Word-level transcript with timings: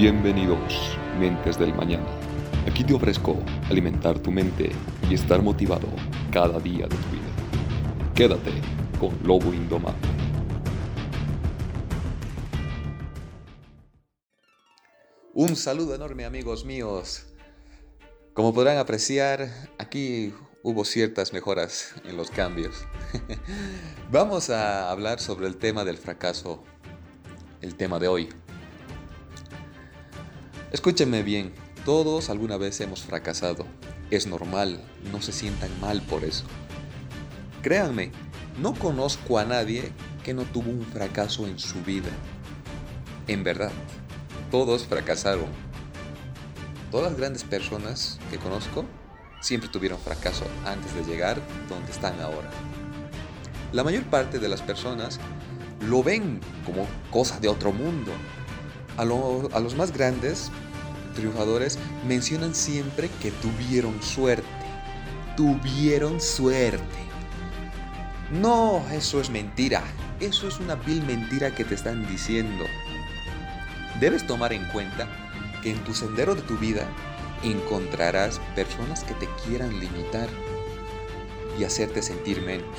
Bienvenidos, 0.00 0.96
mentes 1.18 1.58
del 1.58 1.74
mañana. 1.74 2.06
Aquí 2.70 2.84
te 2.84 2.94
ofrezco 2.94 3.36
alimentar 3.68 4.16
tu 4.16 4.30
mente 4.30 4.70
y 5.10 5.14
estar 5.14 5.42
motivado 5.42 5.88
cada 6.30 6.60
día 6.60 6.86
de 6.86 6.94
tu 6.94 7.08
vida. 7.10 8.14
Quédate 8.14 8.52
con 9.00 9.18
Lobo 9.26 9.52
Indomable. 9.52 9.98
Un 15.34 15.56
saludo 15.56 15.96
enorme 15.96 16.24
amigos 16.24 16.64
míos. 16.64 17.26
Como 18.34 18.54
podrán 18.54 18.78
apreciar, 18.78 19.50
aquí 19.78 20.32
hubo 20.62 20.84
ciertas 20.84 21.32
mejoras 21.32 21.92
en 22.04 22.16
los 22.16 22.30
cambios. 22.30 22.84
Vamos 24.12 24.48
a 24.48 24.92
hablar 24.92 25.18
sobre 25.18 25.48
el 25.48 25.56
tema 25.56 25.84
del 25.84 25.98
fracaso, 25.98 26.62
el 27.62 27.74
tema 27.74 27.98
de 27.98 28.06
hoy. 28.06 28.28
Escúchenme 30.70 31.22
bien, 31.22 31.54
todos 31.86 32.28
alguna 32.28 32.58
vez 32.58 32.78
hemos 32.82 33.00
fracasado. 33.00 33.64
Es 34.10 34.26
normal, 34.26 34.78
no 35.10 35.22
se 35.22 35.32
sientan 35.32 35.70
mal 35.80 36.02
por 36.02 36.24
eso. 36.24 36.44
Créanme, 37.62 38.12
no 38.60 38.74
conozco 38.74 39.38
a 39.38 39.46
nadie 39.46 39.92
que 40.22 40.34
no 40.34 40.42
tuvo 40.42 40.70
un 40.70 40.84
fracaso 40.84 41.46
en 41.46 41.58
su 41.58 41.82
vida. 41.84 42.10
En 43.28 43.44
verdad, 43.44 43.72
todos 44.50 44.84
fracasaron. 44.84 45.46
Todas 46.90 47.12
las 47.12 47.18
grandes 47.18 47.44
personas 47.44 48.18
que 48.30 48.36
conozco 48.36 48.84
siempre 49.40 49.70
tuvieron 49.70 49.98
fracaso 49.98 50.44
antes 50.66 50.94
de 50.94 51.04
llegar 51.04 51.40
donde 51.70 51.90
están 51.90 52.20
ahora. 52.20 52.50
La 53.72 53.84
mayor 53.84 54.04
parte 54.04 54.38
de 54.38 54.50
las 54.50 54.60
personas 54.60 55.18
lo 55.86 56.02
ven 56.02 56.40
como 56.66 56.86
cosa 57.10 57.40
de 57.40 57.48
otro 57.48 57.72
mundo. 57.72 58.12
A, 58.98 59.04
los 59.04 59.76
más 59.76 59.92
grandes 59.92 60.50
triunfadores 61.14 61.78
mencionan 62.06 62.52
siempre 62.54 63.08
que 63.22 63.30
tuvieron 63.30 64.02
suerte. 64.02 64.44
Tuvieron 65.36 66.20
suerte. 66.20 66.82
No, 68.32 68.84
eso 68.92 69.20
es 69.20 69.30
mentira. 69.30 69.84
Eso 70.18 70.48
es 70.48 70.58
una 70.58 70.74
vil 70.74 71.02
mentira 71.04 71.54
que 71.54 71.64
te 71.64 71.76
están 71.76 72.08
diciendo. 72.08 72.64
Debes 74.00 74.26
tomar 74.26 74.52
en 74.52 74.64
cuenta 74.66 75.08
que 75.62 75.70
en 75.70 75.78
tu 75.84 75.94
sendero 75.94 76.34
de 76.34 76.42
tu 76.42 76.58
vida 76.58 76.84
encontrarás 77.44 78.40
personas 78.56 79.04
que 79.04 79.14
te 79.14 79.28
quieran 79.44 79.78
limitar 79.78 80.28
y 81.56 81.62
hacerte 81.62 82.02
sentir 82.02 82.42
menos, 82.42 82.76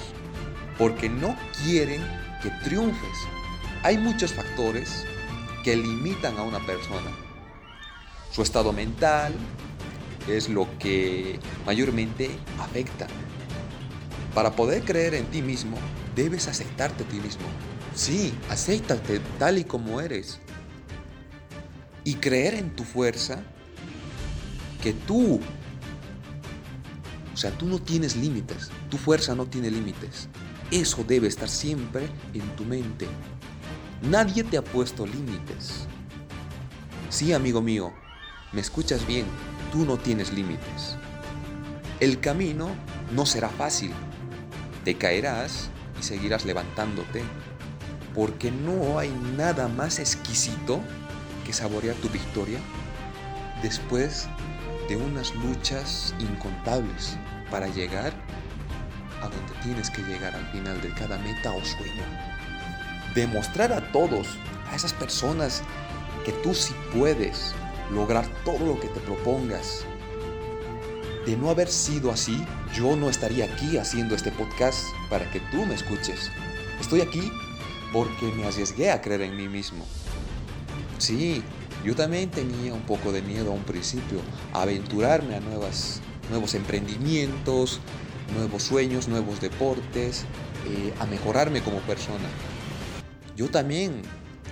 porque 0.77 1.07
no 1.07 1.35
quieren 1.63 2.01
que 2.43 2.49
triunfes. 2.65 3.17
Hay 3.83 3.97
muchos 3.97 4.33
factores 4.33 5.05
que 5.63 5.75
limitan 5.75 6.37
a 6.37 6.43
una 6.43 6.65
persona. 6.65 7.11
Su 8.31 8.41
estado 8.41 8.73
mental 8.73 9.33
es 10.27 10.49
lo 10.49 10.67
que 10.77 11.39
mayormente 11.65 12.29
afecta. 12.59 13.07
Para 14.33 14.55
poder 14.55 14.83
creer 14.83 15.15
en 15.15 15.25
ti 15.25 15.41
mismo, 15.41 15.77
debes 16.15 16.47
aceptarte 16.47 17.03
a 17.03 17.07
ti 17.07 17.17
mismo. 17.17 17.45
Sí, 17.95 18.33
acéptate 18.49 19.19
tal 19.39 19.57
y 19.57 19.63
como 19.63 19.99
eres 19.99 20.39
y 22.03 22.15
creer 22.15 22.55
en 22.55 22.75
tu 22.75 22.83
fuerza 22.83 23.43
que 24.81 24.93
tú, 24.93 25.39
o 27.33 27.37
sea, 27.37 27.51
tú 27.51 27.65
no 27.65 27.79
tienes 27.79 28.15
límites, 28.15 28.69
tu 28.89 28.97
fuerza 28.97 29.35
no 29.35 29.45
tiene 29.45 29.69
límites. 29.69 30.27
Eso 30.71 31.03
debe 31.03 31.27
estar 31.27 31.49
siempre 31.49 32.07
en 32.33 32.55
tu 32.55 32.63
mente. 32.63 33.07
Nadie 34.01 34.43
te 34.43 34.57
ha 34.57 34.63
puesto 34.63 35.05
límites. 35.05 35.87
Sí, 37.09 37.33
amigo 37.33 37.61
mío, 37.61 37.93
me 38.51 38.61
escuchas 38.61 39.05
bien, 39.05 39.25
tú 39.71 39.85
no 39.85 39.97
tienes 39.97 40.31
límites. 40.33 40.95
El 41.99 42.19
camino 42.19 42.69
no 43.13 43.25
será 43.25 43.49
fácil. 43.49 43.91
Te 44.85 44.95
caerás 44.95 45.69
y 45.99 46.03
seguirás 46.03 46.45
levantándote, 46.45 47.23
porque 48.15 48.51
no 48.51 48.99
hay 48.99 49.09
nada 49.35 49.67
más 49.67 49.99
exquisito 49.99 50.81
saborear 51.53 51.95
tu 51.95 52.09
victoria 52.09 52.59
después 53.61 54.27
de 54.87 54.95
unas 54.95 55.33
luchas 55.35 56.13
incontables 56.19 57.17
para 57.51 57.67
llegar 57.67 58.13
a 59.21 59.23
donde 59.23 59.53
tienes 59.63 59.89
que 59.89 60.01
llegar 60.03 60.35
al 60.35 60.45
final 60.51 60.81
de 60.81 60.89
cada 60.93 61.17
meta 61.19 61.51
o 61.51 61.63
sueño. 61.63 62.38
Demostrar 63.15 63.73
a 63.73 63.91
todos, 63.91 64.27
a 64.71 64.75
esas 64.75 64.93
personas, 64.93 65.63
que 66.25 66.31
tú 66.31 66.53
sí 66.53 66.73
puedes 66.93 67.53
lograr 67.91 68.27
todo 68.45 68.65
lo 68.65 68.79
que 68.79 68.87
te 68.87 68.99
propongas. 68.99 69.85
De 71.25 71.35
no 71.35 71.49
haber 71.49 71.67
sido 71.67 72.11
así, 72.11 72.43
yo 72.73 72.95
no 72.95 73.09
estaría 73.09 73.45
aquí 73.45 73.77
haciendo 73.77 74.15
este 74.15 74.31
podcast 74.31 74.83
para 75.09 75.29
que 75.31 75.39
tú 75.51 75.65
me 75.65 75.75
escuches. 75.75 76.31
Estoy 76.79 77.01
aquí 77.01 77.31
porque 77.91 78.31
me 78.31 78.45
arriesgué 78.45 78.91
a 78.91 79.01
creer 79.01 79.21
en 79.21 79.35
mí 79.35 79.47
mismo. 79.47 79.85
Sí, 80.97 81.43
yo 81.83 81.95
también 81.95 82.29
tenía 82.29 82.73
un 82.73 82.81
poco 82.81 83.11
de 83.11 83.21
miedo 83.21 83.51
a 83.51 83.55
un 83.55 83.63
principio, 83.63 84.19
a 84.53 84.63
aventurarme 84.63 85.35
a 85.35 85.39
nuevas, 85.39 86.01
nuevos 86.29 86.53
emprendimientos, 86.53 87.79
nuevos 88.35 88.63
sueños, 88.63 89.07
nuevos 89.07 89.39
deportes, 89.39 90.25
eh, 90.67 90.93
a 90.99 91.05
mejorarme 91.05 91.61
como 91.61 91.79
persona. 91.79 92.27
Yo 93.39 93.47
también, 93.49 94.01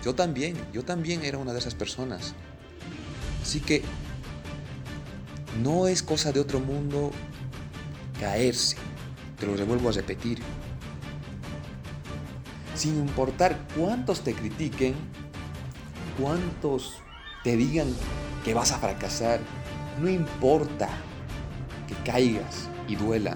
yo 0.02 0.16
también, 0.16 0.56
yo 0.72 0.82
también 0.82 1.26
era 1.26 1.38
una 1.38 1.52
de 1.52 1.60
esas 1.60 1.76
personas. 1.76 2.34
Así 3.42 3.60
que 3.60 3.82
no 5.62 5.90
es 5.90 6.02
cosa 6.02 6.32
de 6.32 6.40
otro 6.40 6.62
mundo 6.62 7.12
caerse, 8.18 8.78
te 9.38 9.46
lo 9.46 9.58
revuelvo 9.58 9.90
a 9.90 9.92
repetir. 9.92 10.40
Sin 12.76 12.96
importar 12.96 13.60
cuántos 13.76 14.22
te 14.22 14.34
critiquen, 14.34 14.96
cuántos 16.18 16.94
te 17.44 17.58
digan 17.58 17.90
que 18.46 18.54
vas 18.54 18.72
a 18.72 18.80
fracasar, 18.80 19.42
no 20.02 20.08
importa 20.08 20.88
que 21.90 22.10
caigas 22.10 22.70
y 22.88 22.96
duela, 22.96 23.36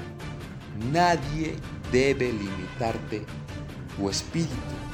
nadie 0.93 1.57
debe 1.91 2.31
limitarte 2.31 3.25
tu 3.97 4.09
espíritu. 4.09 4.90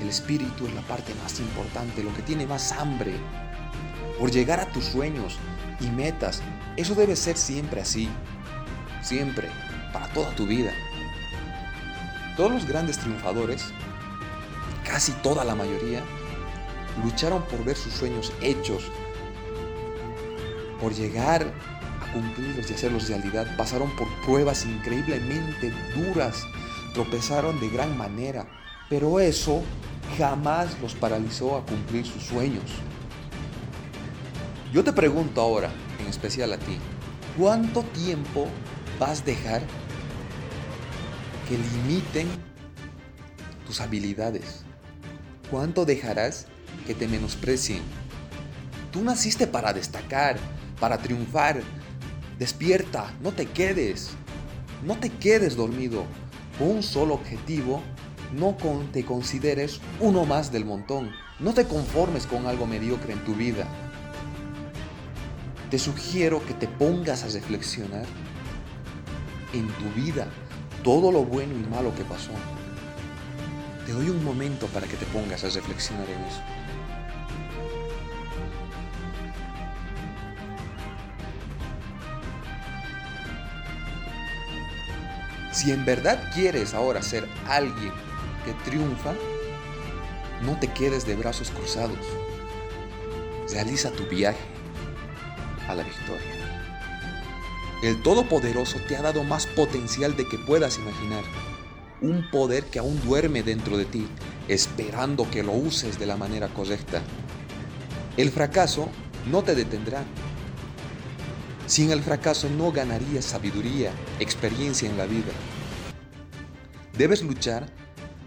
El 0.00 0.08
espíritu 0.08 0.66
es 0.66 0.74
la 0.74 0.82
parte 0.82 1.14
más 1.22 1.40
importante, 1.40 2.02
lo 2.02 2.14
que 2.14 2.22
tiene 2.22 2.46
más 2.46 2.72
hambre 2.72 3.14
por 4.18 4.30
llegar 4.30 4.60
a 4.60 4.66
tus 4.66 4.84
sueños 4.84 5.38
y 5.80 5.86
metas. 5.86 6.42
Eso 6.76 6.94
debe 6.94 7.16
ser 7.16 7.36
siempre 7.36 7.80
así, 7.80 8.08
siempre, 9.02 9.48
para 9.92 10.08
toda 10.08 10.34
tu 10.34 10.46
vida. 10.46 10.72
Todos 12.36 12.52
los 12.52 12.66
grandes 12.66 12.98
triunfadores, 12.98 13.72
casi 14.84 15.12
toda 15.12 15.44
la 15.44 15.54
mayoría, 15.54 16.02
lucharon 17.02 17.42
por 17.42 17.64
ver 17.64 17.76
sus 17.76 17.92
sueños 17.92 18.32
hechos, 18.40 18.84
por 20.80 20.94
llegar 20.94 21.52
a 22.00 22.12
cumplirlos 22.12 22.70
y 22.70 22.74
hacerlos 22.74 23.08
realidad. 23.08 23.56
Pasaron 23.56 23.94
por 23.96 24.08
pruebas 24.24 24.64
increíblemente 24.64 25.72
duras, 25.96 26.44
tropezaron 26.94 27.58
de 27.60 27.68
gran 27.68 27.96
manera, 27.96 28.46
pero 28.88 29.20
eso 29.20 29.62
jamás 30.16 30.80
los 30.80 30.94
paralizó 30.94 31.56
a 31.56 31.64
cumplir 31.64 32.06
sus 32.06 32.22
sueños. 32.22 32.64
Yo 34.72 34.84
te 34.84 34.92
pregunto 34.92 35.40
ahora, 35.40 35.70
en 36.00 36.06
especial 36.06 36.52
a 36.52 36.58
ti, 36.58 36.78
¿cuánto 37.38 37.82
tiempo 37.82 38.46
vas 38.98 39.22
a 39.22 39.24
dejar 39.24 39.62
que 41.48 41.56
limiten 41.56 42.28
tus 43.66 43.80
habilidades? 43.80 44.62
¿Cuánto 45.50 45.84
dejarás 45.84 46.46
que 46.88 46.94
te 46.94 47.06
menosprecien. 47.06 47.82
Tú 48.92 49.04
naciste 49.04 49.46
para 49.46 49.74
destacar, 49.74 50.38
para 50.80 50.96
triunfar. 50.96 51.60
Despierta, 52.38 53.12
no 53.22 53.32
te 53.32 53.44
quedes. 53.44 54.10
No 54.84 54.96
te 54.96 55.10
quedes 55.10 55.54
dormido 55.54 56.04
con 56.58 56.70
un 56.70 56.82
solo 56.82 57.12
objetivo. 57.12 57.82
No 58.32 58.56
te 58.92 59.04
consideres 59.04 59.80
uno 60.00 60.26
más 60.26 60.52
del 60.52 60.64
montón. 60.66 61.10
No 61.38 61.54
te 61.54 61.66
conformes 61.66 62.26
con 62.26 62.46
algo 62.46 62.66
mediocre 62.66 63.14
en 63.14 63.24
tu 63.24 63.34
vida. 63.34 63.66
Te 65.70 65.78
sugiero 65.78 66.44
que 66.44 66.54
te 66.54 66.68
pongas 66.68 67.24
a 67.24 67.28
reflexionar 67.28 68.04
en 69.54 69.66
tu 69.68 70.00
vida 70.00 70.26
todo 70.82 71.10
lo 71.10 71.24
bueno 71.24 71.54
y 71.54 71.70
malo 71.70 71.94
que 71.94 72.04
pasó. 72.04 72.30
Te 73.86 73.92
doy 73.92 74.10
un 74.10 74.22
momento 74.22 74.66
para 74.66 74.86
que 74.86 74.96
te 74.96 75.06
pongas 75.06 75.44
a 75.44 75.48
reflexionar 75.48 76.06
en 76.08 76.20
eso. 76.24 76.42
Si 85.50 85.72
en 85.72 85.84
verdad 85.86 86.30
quieres 86.34 86.74
ahora 86.74 87.02
ser 87.02 87.26
alguien 87.48 88.07
que 88.44 88.52
triunfa, 88.68 89.14
no 90.42 90.58
te 90.58 90.68
quedes 90.68 91.06
de 91.06 91.16
brazos 91.16 91.50
cruzados. 91.50 91.98
realiza 93.50 93.90
tu 93.90 94.04
viaje 94.04 94.38
a 95.68 95.74
la 95.74 95.82
victoria. 95.82 96.48
El 97.82 98.02
Todopoderoso 98.02 98.78
te 98.86 98.96
ha 98.96 99.02
dado 99.02 99.24
más 99.24 99.46
potencial 99.46 100.16
de 100.16 100.28
que 100.28 100.38
puedas 100.38 100.78
imaginar. 100.78 101.24
Un 102.00 102.28
poder 102.30 102.64
que 102.64 102.78
aún 102.78 103.00
duerme 103.04 103.42
dentro 103.42 103.76
de 103.76 103.84
ti, 103.84 104.06
esperando 104.48 105.30
que 105.30 105.42
lo 105.42 105.52
uses 105.52 105.98
de 105.98 106.06
la 106.06 106.16
manera 106.16 106.48
correcta. 106.48 107.02
El 108.16 108.30
fracaso 108.30 108.88
no 109.30 109.42
te 109.42 109.54
detendrá. 109.54 110.04
Sin 111.66 111.90
el 111.90 112.02
fracaso 112.02 112.48
no 112.48 112.72
ganarías 112.72 113.24
sabiduría, 113.24 113.92
experiencia 114.20 114.88
en 114.88 114.96
la 114.96 115.06
vida. 115.06 115.32
Debes 116.96 117.22
luchar 117.22 117.68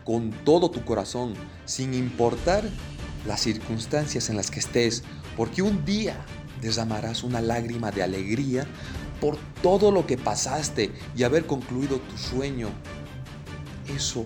con 0.03 0.31
todo 0.31 0.71
tu 0.71 0.83
corazón, 0.83 1.33
sin 1.65 1.93
importar 1.93 2.63
las 3.25 3.41
circunstancias 3.41 4.29
en 4.29 4.37
las 4.37 4.49
que 4.49 4.59
estés, 4.59 5.03
porque 5.37 5.61
un 5.61 5.85
día 5.85 6.25
derramarás 6.61 7.23
una 7.23 7.41
lágrima 7.41 7.91
de 7.91 8.03
alegría 8.03 8.65
por 9.19 9.37
todo 9.61 9.91
lo 9.91 10.05
que 10.05 10.17
pasaste 10.17 10.91
y 11.15 11.23
haber 11.23 11.45
concluido 11.45 11.99
tu 11.99 12.17
sueño. 12.17 12.69
Eso, 13.87 14.25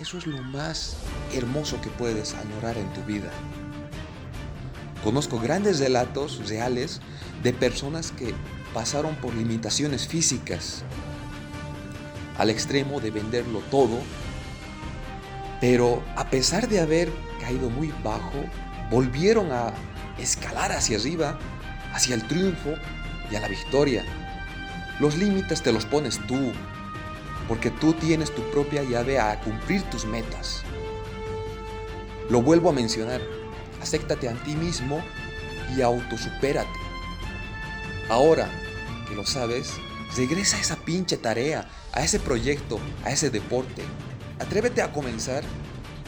eso 0.00 0.18
es 0.18 0.26
lo 0.26 0.42
más 0.42 0.96
hermoso 1.34 1.80
que 1.80 1.90
puedes 1.90 2.34
añorar 2.34 2.76
en 2.78 2.92
tu 2.92 3.02
vida. 3.02 3.30
Conozco 5.02 5.40
grandes 5.40 5.80
relatos 5.80 6.48
reales 6.48 7.00
de 7.42 7.52
personas 7.52 8.12
que 8.12 8.34
pasaron 8.74 9.16
por 9.16 9.34
limitaciones 9.34 10.06
físicas 10.06 10.84
al 12.40 12.48
extremo 12.48 13.00
de 13.00 13.10
venderlo 13.10 13.60
todo, 13.70 13.98
pero 15.60 16.02
a 16.16 16.30
pesar 16.30 16.68
de 16.68 16.80
haber 16.80 17.12
caído 17.38 17.68
muy 17.68 17.92
bajo, 18.02 18.42
volvieron 18.90 19.52
a 19.52 19.74
escalar 20.16 20.72
hacia 20.72 20.96
arriba, 20.96 21.38
hacia 21.92 22.14
el 22.14 22.26
triunfo 22.26 22.70
y 23.30 23.36
a 23.36 23.40
la 23.40 23.48
victoria. 23.48 24.06
Los 25.00 25.18
límites 25.18 25.62
te 25.62 25.70
los 25.70 25.84
pones 25.84 26.18
tú, 26.26 26.52
porque 27.46 27.70
tú 27.70 27.92
tienes 27.92 28.34
tu 28.34 28.42
propia 28.52 28.84
llave 28.84 29.18
a 29.18 29.38
cumplir 29.40 29.82
tus 29.90 30.06
metas. 30.06 30.62
Lo 32.30 32.40
vuelvo 32.40 32.70
a 32.70 32.72
mencionar, 32.72 33.20
acéptate 33.82 34.30
a 34.30 34.32
ti 34.32 34.56
mismo 34.56 35.04
y 35.76 35.82
autosupérate. 35.82 36.70
Ahora 38.08 38.48
que 39.06 39.14
lo 39.14 39.26
sabes, 39.26 39.74
regresa 40.16 40.56
a 40.56 40.60
esa 40.60 40.76
pinche 40.76 41.16
tarea, 41.16 41.68
a 41.92 42.02
ese 42.02 42.18
proyecto, 42.18 42.78
a 43.04 43.10
ese 43.10 43.30
deporte. 43.30 43.82
Atrévete 44.38 44.82
a 44.82 44.92
comenzar 44.92 45.44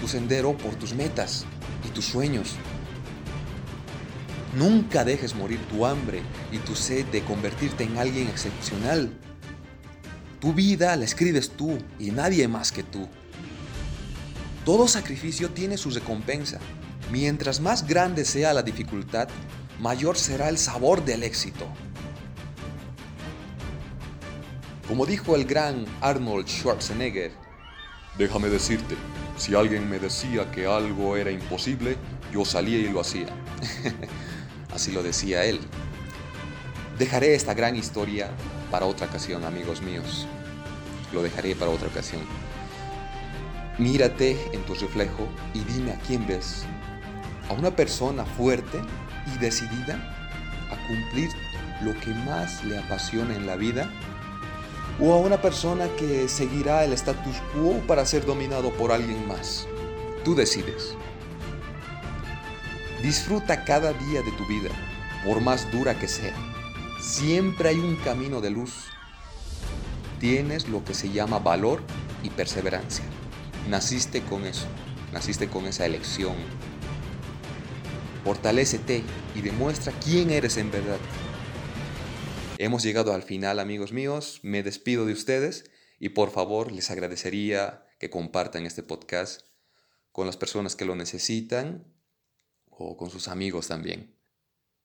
tu 0.00 0.08
sendero 0.08 0.56
por 0.56 0.74
tus 0.74 0.94
metas 0.94 1.44
y 1.84 1.88
tus 1.90 2.06
sueños. 2.06 2.56
Nunca 4.56 5.04
dejes 5.04 5.34
morir 5.34 5.60
tu 5.70 5.86
hambre 5.86 6.22
y 6.50 6.58
tu 6.58 6.74
sed 6.74 7.06
de 7.06 7.22
convertirte 7.22 7.84
en 7.84 7.96
alguien 7.98 8.28
excepcional. 8.28 9.10
Tu 10.40 10.52
vida 10.52 10.94
la 10.96 11.04
escribes 11.04 11.50
tú 11.50 11.78
y 11.98 12.10
nadie 12.10 12.48
más 12.48 12.72
que 12.72 12.82
tú. 12.82 13.08
Todo 14.64 14.88
sacrificio 14.88 15.50
tiene 15.50 15.78
su 15.78 15.90
recompensa. 15.90 16.58
Mientras 17.10 17.60
más 17.60 17.86
grande 17.86 18.24
sea 18.24 18.52
la 18.52 18.62
dificultad, 18.62 19.28
mayor 19.80 20.16
será 20.16 20.48
el 20.48 20.58
sabor 20.58 21.04
del 21.04 21.22
éxito. 21.22 21.66
Como 24.88 25.06
dijo 25.06 25.36
el 25.36 25.44
gran 25.44 25.86
Arnold 26.00 26.48
Schwarzenegger, 26.48 27.30
déjame 28.18 28.48
decirte, 28.48 28.96
si 29.36 29.54
alguien 29.54 29.88
me 29.88 29.98
decía 29.98 30.50
que 30.50 30.66
algo 30.66 31.16
era 31.16 31.30
imposible, 31.30 31.96
yo 32.32 32.44
salía 32.44 32.78
y 32.78 32.88
lo 32.88 33.00
hacía. 33.00 33.28
Así 34.74 34.90
lo 34.90 35.02
decía 35.02 35.44
él. 35.44 35.60
Dejaré 36.98 37.34
esta 37.34 37.54
gran 37.54 37.76
historia 37.76 38.30
para 38.70 38.86
otra 38.86 39.06
ocasión, 39.06 39.44
amigos 39.44 39.82
míos. 39.82 40.26
Lo 41.12 41.22
dejaré 41.22 41.54
para 41.54 41.70
otra 41.70 41.88
ocasión. 41.88 42.22
Mírate 43.78 44.36
en 44.52 44.62
tu 44.64 44.74
reflejo 44.74 45.28
y 45.54 45.60
dime 45.60 45.92
a 45.92 45.98
quién 46.00 46.26
ves 46.26 46.64
a 47.48 47.54
una 47.54 47.74
persona 47.74 48.24
fuerte 48.24 48.80
y 49.34 49.38
decidida 49.38 49.94
a 50.70 50.88
cumplir 50.88 51.30
lo 51.82 51.98
que 52.00 52.10
más 52.10 52.64
le 52.64 52.78
apasiona 52.78 53.34
en 53.34 53.46
la 53.46 53.56
vida 53.56 53.90
o 55.00 55.12
a 55.12 55.18
una 55.18 55.40
persona 55.40 55.88
que 55.98 56.28
seguirá 56.28 56.84
el 56.84 56.92
status 56.92 57.36
quo 57.52 57.80
para 57.86 58.04
ser 58.04 58.24
dominado 58.24 58.70
por 58.72 58.92
alguien 58.92 59.26
más. 59.26 59.66
Tú 60.24 60.34
decides. 60.34 60.94
Disfruta 63.02 63.64
cada 63.64 63.92
día 63.92 64.22
de 64.22 64.32
tu 64.32 64.46
vida, 64.46 64.70
por 65.24 65.40
más 65.40 65.70
dura 65.72 65.98
que 65.98 66.08
sea. 66.08 66.34
Siempre 67.00 67.70
hay 67.70 67.78
un 67.78 67.96
camino 67.96 68.40
de 68.40 68.50
luz. 68.50 68.84
Tienes 70.20 70.68
lo 70.68 70.84
que 70.84 70.94
se 70.94 71.10
llama 71.10 71.38
valor 71.40 71.82
y 72.22 72.30
perseverancia. 72.30 73.04
Naciste 73.68 74.22
con 74.22 74.44
eso, 74.44 74.66
naciste 75.12 75.48
con 75.48 75.66
esa 75.66 75.84
elección, 75.86 76.34
Fortalécete 78.24 79.02
y 79.34 79.40
demuestra 79.40 79.92
quién 80.04 80.30
eres 80.30 80.56
en 80.56 80.70
verdad. 80.70 80.98
Hemos 82.62 82.84
llegado 82.84 83.12
al 83.12 83.24
final, 83.24 83.58
amigos 83.58 83.90
míos. 83.90 84.38
Me 84.44 84.62
despido 84.62 85.04
de 85.04 85.12
ustedes 85.12 85.64
y 85.98 86.10
por 86.10 86.30
favor 86.30 86.70
les 86.70 86.92
agradecería 86.92 87.88
que 87.98 88.08
compartan 88.08 88.66
este 88.66 88.84
podcast 88.84 89.40
con 90.12 90.26
las 90.26 90.36
personas 90.36 90.76
que 90.76 90.84
lo 90.84 90.94
necesitan 90.94 91.92
o 92.70 92.96
con 92.96 93.10
sus 93.10 93.26
amigos 93.26 93.66
también. 93.66 94.16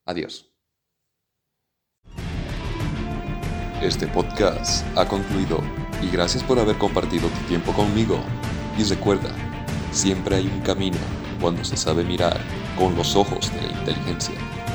Adiós. 0.06 0.52
Este 3.84 4.08
podcast 4.08 4.84
ha 4.98 5.08
concluido 5.08 5.60
y 6.02 6.10
gracias 6.10 6.44
por 6.44 6.58
haber 6.58 6.80
compartido 6.80 7.30
tu 7.30 7.48
tiempo 7.48 7.74
conmigo. 7.74 8.20
Y 8.80 8.86
recuerda, 8.86 9.30
siempre 9.92 10.38
hay 10.38 10.48
un 10.48 10.62
camino 10.62 10.98
cuando 11.40 11.64
se 11.64 11.78
sabe 11.78 12.04
mirar 12.04 12.42
con 12.76 12.96
los 12.96 13.16
ojos 13.16 13.54
de 13.54 13.62
la 13.62 13.80
inteligencia. 13.80 14.67